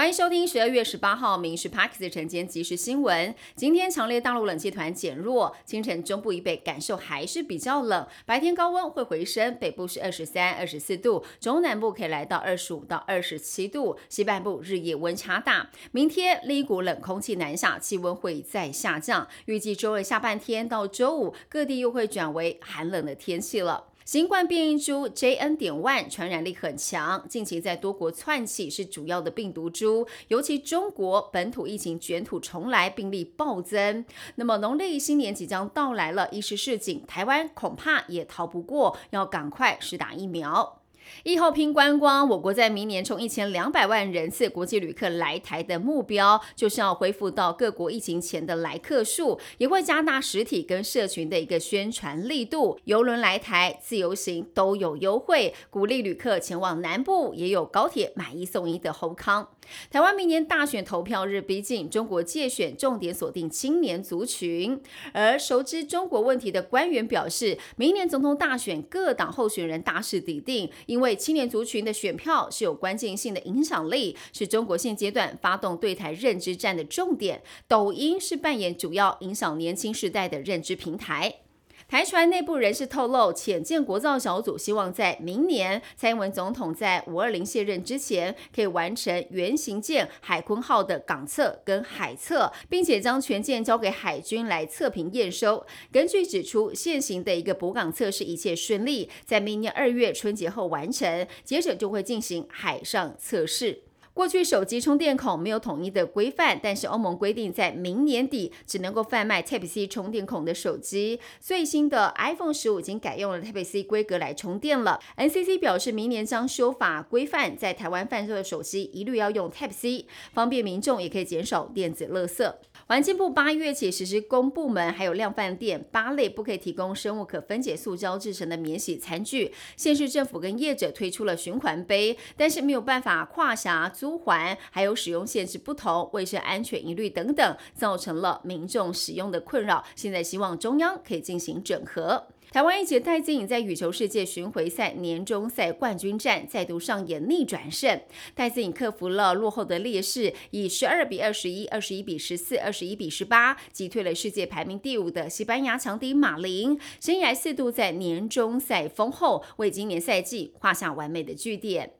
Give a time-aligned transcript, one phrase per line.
[0.00, 3.34] 欢迎收听十二月十八号《民事 Parks》的晨间即时新闻。
[3.54, 15.68] 今天强烈大陆冷气团减弱，清晨中部以北感受还是比较冷，白天高温会回升，北部是二十三、二十四度，中南部可以来到二十五到二十七度，西半部日夜温差大。
[15.92, 23.88] 明天另一股冷空气南下，气温会再下降，预计周二下半天到周五各地又会转为寒冷的天气了。
[24.10, 25.56] 新冠变异株 JN.
[25.56, 30.04] 点 one 传染力很强，近期在多国窜起，是主要的病毒株。
[30.26, 34.04] 尤其中国本土疫情卷土重来，病例暴增。
[34.34, 40.79] 那么农历新年即将到来了，一时事紧，台湾恐怕也逃不过，要赶快施打疫苗。
[41.22, 52.78] 疫后拼观光，我国在明年冲一千两百万人次国际旅客来台的目标，就是要恢复到各国疫情前的来客数，也会加大实体跟社群的一个宣传力度。
[52.84, 59.48] 游轮来台、自由行都有优惠，鼓励旅客前往南部，也有高铁买一送一的后康。
[59.90, 64.80] 台湾明年大选投票日逼近，中国借选重点锁定青年族群，
[65.12, 77.40] 而熟知中国问题的官员表示，明年总统大选各党候选人大势已定，因为青年族群的选票是有关键性的影响力，是中国现阶段发动对台认知战的重点。
[77.68, 81.42] 抖音是扮演主要影响年轻时代的认知平台。
[81.90, 95.66] 台船内部人士透露，浅建国造小组希望在明年蔡英文总统在五二零卸任之前，可以完成原型舰海鲲号的港测跟海测，并且将全舰交给海军来测评验收。
[95.90, 103.89] 根据指出，现行的一个补港测试一切顺利，在明年二月春节后完成，接着就会进行海上测试。
[104.12, 111.20] 过去手机充电孔没有统一的规范，但是欧盟规定在明年底只能够贩卖 Type C 充电孔的手机。
[111.40, 115.00] 最新的 iPhone 十五已经改用了 Type C 规格来充电了。
[115.16, 122.52] NCC 表示，明年将修法规范，在台湾贩售的手机一律要用 Type C，方便民众，也可以减少电子垃圾。
[122.86, 129.52] 环境部八月起实施公部门还有量贩店八类不可以提供生物可分解塑胶制成的免洗餐具。
[129.76, 139.84] 县市政府跟业者推出了循环杯，但是没有办法跨辖租租还，还有使用限制不同、卫生安全疑虑等等，造成了民众使用的困扰。
[139.94, 142.26] 现在希望中央可以进行整合。
[142.50, 148.00] 台湾一姐戴资颖在羽球世界巡回赛年终赛冠军战再度上演逆转胜，
[148.34, 161.92] 戴资颖克服了落后的劣势，以十二比二十一、二十一比十四、二十一比十八击退了世界排名第五的西班牙强敌马林，生涯四度在年终赛封后，为今年赛季画下完美的句点。